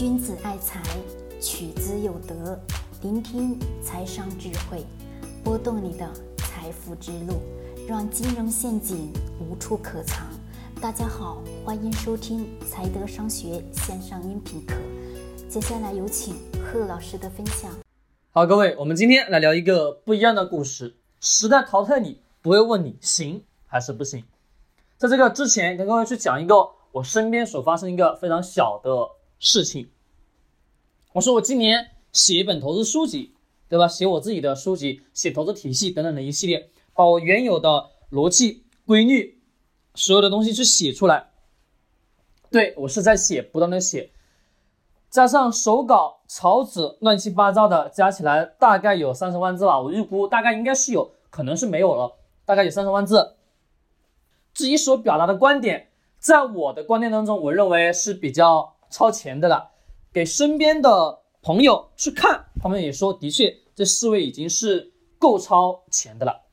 [0.00, 0.82] 君子爱财，
[1.42, 2.58] 取之有德。
[3.02, 4.82] 聆听财商智慧，
[5.44, 7.34] 拨动你的财富之路，
[7.86, 10.26] 让金融陷阱无处可藏。
[10.80, 14.74] 大家好，欢迎收听财德商学线上音频课。
[15.50, 17.70] 接下来有请贺老师的分享。
[18.30, 20.96] 好，各位，我们今天来聊一个不一样的故事。
[21.20, 24.24] 时代淘汰你，不会问你行还是不行。
[24.96, 28.90] 在这个之前，跟各位去讲一个我身边所发生一个非常小的
[29.40, 29.90] 事情。
[31.14, 33.34] 我说我今年写一本投资书籍，
[33.68, 33.88] 对吧？
[33.88, 39.42] 写我自己的书籍，写投资体系等等的一系列，把我原有的逻辑规律，
[39.94, 41.30] 所有的东西去写出来。
[42.50, 44.10] 对我是在写，不断的写，
[45.08, 49.80] 加上手稿、草纸，乱七八糟的，加起来大概有三十万字吧。
[49.80, 53.36] 我预估大概应该是有，可能是没有了，大概有三十万字。
[54.52, 59.70] 自己所表达的观点，在我的观念当中，我认为是比较超前的了。
[60.12, 66.46] 给身边的朋友去看，他们也说，的确，这四位已经是够超前的了。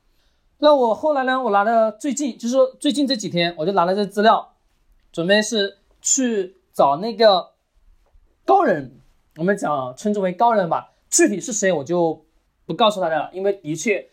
[0.58, 4.54] 那我后来呢，我拿了最近，就是说最近这几天，我就拿了这资料，
[5.12, 7.50] 准备是去找那个
[8.44, 9.00] 高人，
[9.36, 10.92] 我们讲称之为高人吧。
[11.10, 12.24] 具体是谁，我就
[12.64, 14.08] 不告诉大家了，因为的确，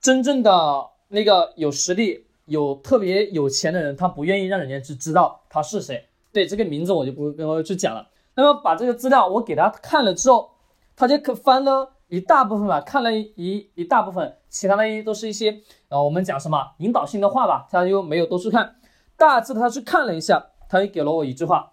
[0.00, 2.24] 真正的那个有实力。
[2.46, 6.05] 有特别有钱的人，他不愿意让人家去知道他是谁。
[6.36, 8.10] 对这个名字，我就不跟我去讲了。
[8.34, 10.50] 那么把这个资料我给他看了之后，
[10.94, 18.76] 他就可翻了一大部分吧，看了一一大部分，其他的一都是一些呃我们讲什么引导性的话吧，他又没有多去看。
[19.16, 21.72] 大致他去看了一下，他就给了我一句话：“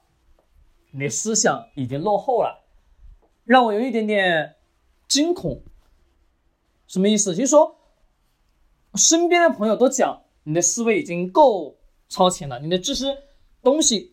[0.95, 2.63] 你思想已经落后了。”
[3.43, 4.55] 让我有一点点
[5.09, 5.61] 惊恐。
[6.87, 7.35] 什么意思？
[7.35, 7.75] 就是说，
[8.95, 10.21] 身边的朋友都讲。
[10.45, 11.77] 你的思维已经够
[12.09, 13.05] 超前了，你的知识
[13.61, 14.12] 东西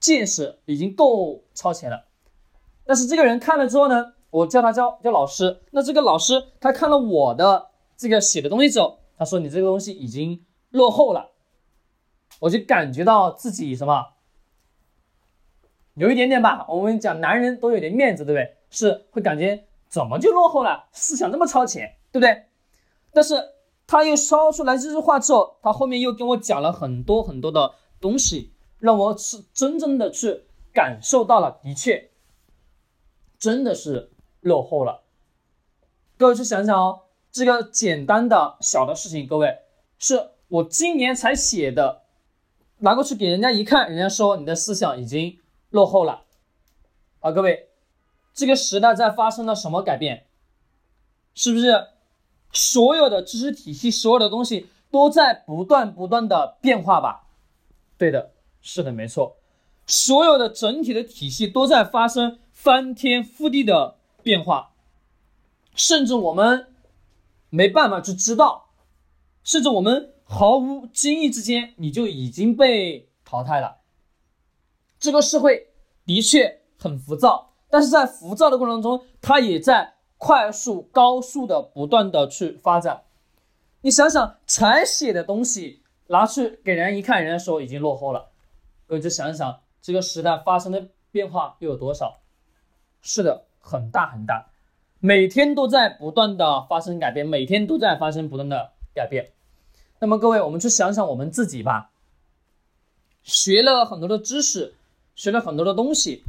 [0.00, 2.06] 见识已经够超前了。
[2.84, 5.62] 但是这个人看了之后呢，我叫他叫叫老师。
[5.70, 11.30] 那这个老师他看了我的这个写的东西之后，他说你这个东西已经落后了。
[12.40, 14.06] 我就感觉到自己什么，
[15.94, 16.66] 有一点点吧。
[16.68, 18.56] 我们讲男人都有点面子，对不对？
[18.70, 20.88] 是会感觉怎么就落后了？
[20.90, 22.46] 思想这么超前，对不对？
[23.12, 23.34] 但是。
[23.92, 32.10] 他又说出来这句话之后，他后面又跟我讲了很多很多的东西，让我是真正的去感受到了，的确，
[33.38, 34.10] 真的是
[34.40, 35.02] 落后了。
[36.18, 39.58] 各位去想想哦，这个简单的小的事情，各位
[39.98, 42.02] 是我今年才写的，
[42.78, 45.38] 拿过去给人家一看，人家说你的思想已经
[45.70, 46.24] 落后了。
[47.20, 47.68] 啊，各位，
[48.34, 50.26] 这个时代在发生了什么改变？
[51.34, 51.86] 是不是？
[52.52, 57.28] 所有的知识体系，所有的东西都在不断不断的变化吧？
[57.96, 59.36] 对的，是的，没错。
[59.86, 64.72] 所有的整体的体系都在发生翻天覆地的变化，
[65.74, 66.74] 甚至我们
[67.48, 68.70] 没办法去知道，
[69.42, 73.78] 甚至我们毫无经意之间，你就已经被淘汰了。
[74.98, 75.72] 这个社会
[76.04, 79.94] 的确很浮躁，但是在浮躁的过程中，它也在。
[80.22, 83.04] 快速、高速的不断的去发展，
[83.80, 88.29] 你想想，才写的东西拿去给人一看，人家说已经落后了。
[88.90, 92.18] 各位就想想，这个时代发生的变化又有多少？
[93.00, 94.50] 是的，很大很大，
[94.98, 99.30] 每天都在不断的发生改变，每天都在发生不断的改变。
[100.00, 101.92] 那么各位，我们去想想我们自己吧，
[103.22, 104.74] 学了很多的知识，
[105.14, 106.24] 学了很多的东西，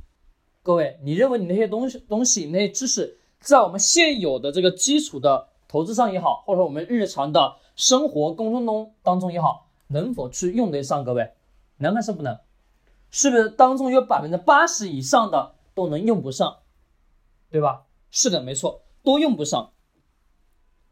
[0.62, 3.18] 各位，你认为你那些东西、东西那些知识？
[3.40, 11.04] 在我们现有的这个基础的投资上也好，或者说我们日常的生活工作中当中也好，能否去用得上？
[11.04, 11.32] 各位，
[11.78, 12.38] 能还是不能？
[13.12, 16.60] 是不是当中有百分之八十以上的都能用不上？
[17.50, 17.84] 对吧？
[18.10, 19.74] 是的，没错，都用不上。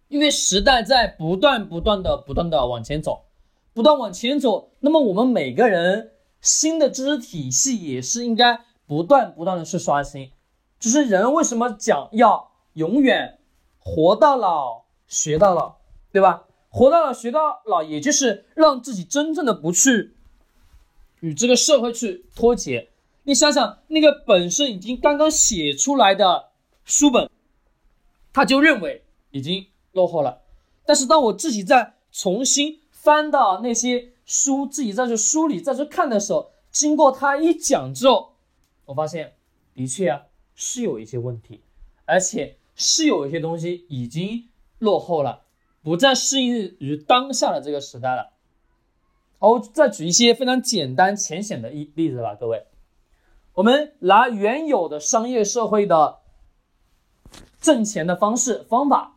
[0.09, 3.25] 因为时代在不断不断的不断的往前走，
[3.73, 10.31] 不断往前走，那么我们每个人新的知识体系也是应该不断不断的去刷新。
[10.79, 13.39] 就是人为什么讲要永远
[13.77, 15.77] 活到老学到老，
[16.11, 16.47] 对吧？
[16.69, 20.17] 活到老学到老，也就是让自己真正的不去
[21.21, 22.89] 与这个社会去脱节。
[23.23, 26.49] 你想想，那个本身已经刚刚写出来的
[26.85, 27.29] 书本，
[28.33, 30.41] 他就认为已经落后了。
[30.85, 38.33] 但是当我自己再重新翻到那些书，自己再去梳理、再去看的时候，经过他一讲之后，
[38.85, 39.33] 我发现
[39.75, 40.23] 的确啊。
[40.61, 41.61] 是有一些问题，
[42.03, 44.49] 而且是有一些东西已经
[44.79, 45.43] 落后了，
[45.81, 48.33] 不再适应于当下的这个时代了。
[49.39, 52.67] 好，再举一些非常简单浅显的一例子吧，各位。
[53.53, 56.19] 我们拿原有的商业社会的
[57.59, 59.15] 挣钱的方式方法，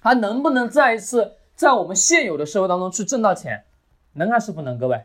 [0.00, 3.64] 还能不能再一次在我们现有的社会当中去挣到钱？
[4.12, 4.78] 能还是不能？
[4.78, 5.04] 各位，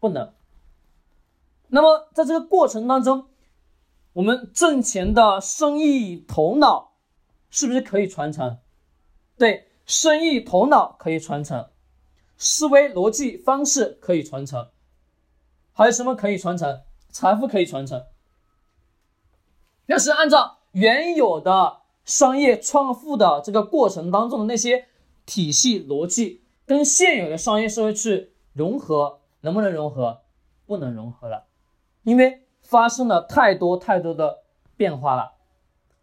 [0.00, 0.32] 不能。
[1.68, 3.26] 那么在这个过程当中，
[4.14, 6.94] 我们挣钱的生意头脑
[7.50, 8.58] 是不是可以传承？
[9.36, 11.68] 对，生意头脑可以传承，
[12.36, 14.68] 思维逻辑方式可以传承，
[15.72, 16.82] 还有什么可以传承？
[17.10, 18.04] 财富可以传承。
[19.86, 24.86] 要是按照原有的商业创富的这个过程当中的那些
[25.26, 30.22] 体系逻辑，跟现有的商业社会去融合，能不能融合？
[30.66, 31.44] 不能融合了，
[32.04, 34.38] 因为发生了太多太多的
[34.78, 35.34] 变化了。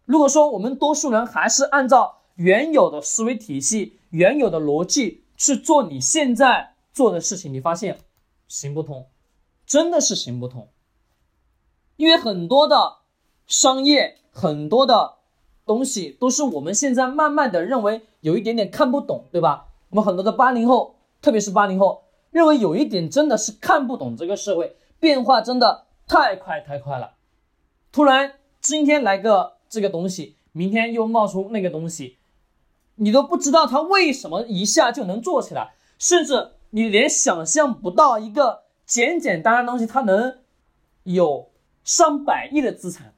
[0.04, 7.98] 如果说我们多数人还是按照原有的思维体系、原有的逻辑去做你现在做的事情，你发现
[8.46, 9.08] 行不通，
[9.66, 10.68] 真的是行不通。
[11.96, 12.98] 因为很多的
[13.48, 15.14] 商业，很多的
[15.66, 19.66] 东西都是我们现在慢慢的认为有一点点看不懂，对吧？
[19.90, 27.14] 我们很多的八零后，特别是八零后，认为有一点真的是看不懂这个社会变化，真的太快太快了。
[27.90, 32.18] 突然今天来个这个东西，明天又冒出那个东西。
[33.02, 40.38] 你都不知道他为什么一下就能做起来，甚至你连想象不到一个简简单单的东西，它能
[41.02, 41.50] 有
[41.82, 43.14] 上百亿的资产，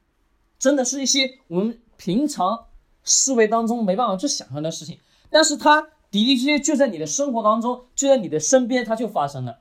[0.59, 2.67] 真的是一些我们平常
[3.03, 4.99] 思维当中没办法去想象的事情。
[5.29, 9.59] 但是它的的确确就在你的生活当中，就在你的身边，它就发生了。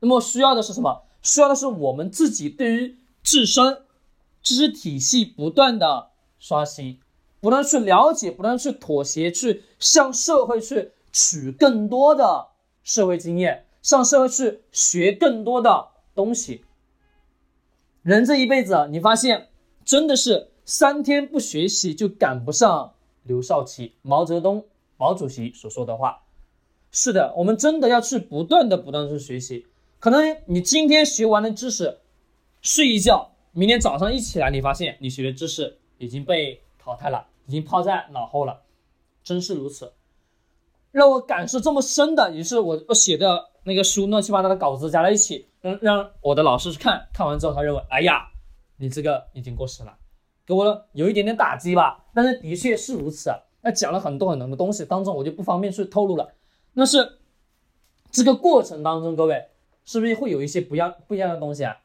[0.00, 1.02] 那么需要的是什么？
[1.22, 3.82] 需要的是我们自己对于自身
[4.42, 7.00] 知识体系不断的刷新。
[7.40, 12.48] 不断去了解，不断去妥协，去向社会去取更多的
[12.82, 16.64] 社会经验，向社会去学更多的东西。
[18.02, 19.48] 人这一辈子，你发现
[19.84, 24.64] 真的是三天不学习就赶不上刘少奇、毛泽东、
[24.96, 26.22] 毛主席所说的话。
[26.90, 29.66] 是的，我们真的要去不断的、不断的去学习。
[30.00, 31.98] 可能你今天学完的知识，
[32.62, 36.60] 睡一觉，明天早上一起来，你发现你学的知识已经被。
[36.88, 38.62] 淘汰了，已经抛在脑后了，
[39.22, 39.92] 真是如此。
[40.90, 48.26] 让我感受这么深的，也是我我写的那个书乱七八糟的稿子加在一起，让让我的老师去看看完之后，他认为，哎呀，
[48.78, 49.98] 你这个已经过时了，
[50.46, 52.06] 给我有一点点打击吧。
[52.14, 53.36] 但是的确是如此啊。
[53.60, 56.32] 那讲了很多很多的东西，当中我就不方便去透露了。
[56.72, 57.18] 那是
[58.10, 59.48] 这个过程当中，各位
[59.84, 61.76] 是不是会有一些不一样不一样的东西啊？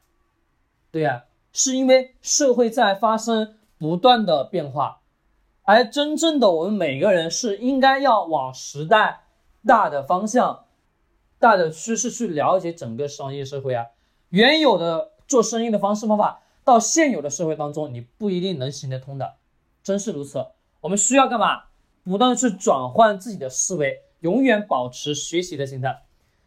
[0.90, 3.58] 对呀，是因为社会在发生。
[3.78, 5.00] 不断的变化，
[5.62, 9.24] 而真正的我们每个人是应该要往时代
[9.66, 10.66] 大的方向、
[11.38, 13.86] 大的趋势去了解整个商业社会啊。
[14.30, 19.34] 原有的做生意的方式方法，到现有的社会当中，你不一定能行得通的，
[19.82, 20.46] 真是如此。
[20.80, 21.64] 我们需要干嘛？
[22.04, 26.02] 不断的去转换自己的思维，永远保持学习的心态。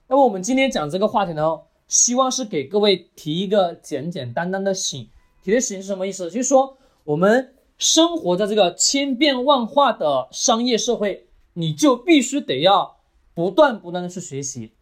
[0.08, 5.10] 那么我们今天讲这个话题呢，希望是给各位提一个简简单单的醒。
[5.44, 6.32] 提的醒是什么意思？
[6.32, 6.78] 就是说。
[7.08, 12.98] 我们生活在这个千变万化的商业社会，你就必须得要
[13.34, 14.74] 不断不断的去学习，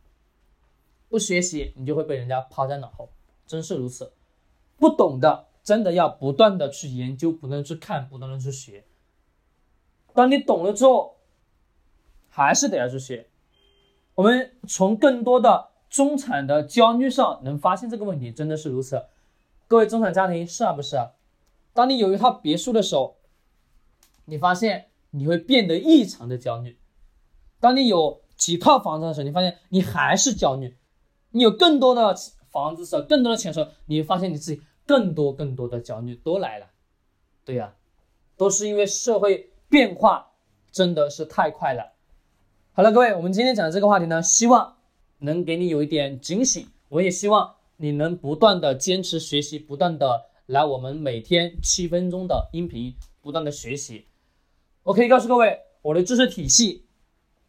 [1.08, 3.10] 不学习你就会被人家抛在脑后，
[3.46, 4.12] 真是如此。
[4.78, 8.84] 不懂的真的要不断的去研究，不断去看，不断的去学。
[10.16, 11.18] 当你懂了之后，
[12.28, 13.30] 还是得要去学。
[14.16, 19.06] 我们从更多的中产的焦虑上能发现这个问题，真的是如此。
[19.68, 21.12] 各位中产家庭是啊不是啊？
[21.76, 23.18] 当你有一套别墅的时候，
[24.24, 26.78] 你发现你会变得异常的焦虑；
[27.60, 30.70] 当你有几套房子的时候，你发现你还是焦虑；
[31.32, 32.16] 你有更多的
[32.50, 36.68] 房子时候，更多的钱的时候，你会发现你自己更多更多的焦虑都来了。
[37.44, 37.76] 对呀，
[38.38, 40.32] 都是因为社会变化
[40.72, 41.92] 真的是太快了。
[42.72, 44.78] 好了，各位，我们今天讲的这个话题呢，希望
[45.20, 46.66] 能给你有一点警醒。
[46.88, 50.28] 我也希望你能不断的坚持学习，不断的。
[50.48, 54.06] 来，我们每天七分钟的音频，不断的学习。
[54.84, 56.86] 我可以告诉各位，我的知识体系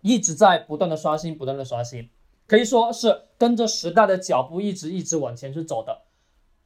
[0.00, 2.09] 一直在不断的刷新，不断的刷新，
[2.47, 6.05] 可以说是跟着时代的脚步，一直一直往前去走的。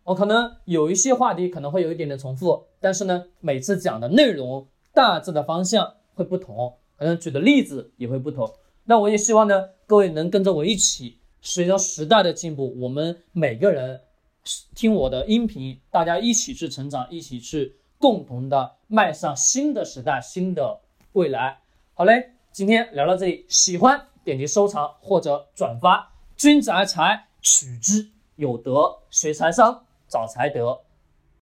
[0.04, 8.48] 我可能有一些话题可能会有一点点重复，但是呢，每次讲的内容大致的方向会不同，可能举的例子也会不同。
[8.84, 14.02] 那我也希望呢，各位能跟着我一起，随着时代的进步，我们每个人。
[14.74, 20.80] 听我的音频，大家一起去成长，一起去共同的迈上新的时代、新的
[21.12, 21.58] 未来。
[21.94, 28.10] 好嘞，今天聊到这里，喜欢点击收藏或者转发，君子爱财，取之。
[28.36, 30.80] 有德，学财商，找财德，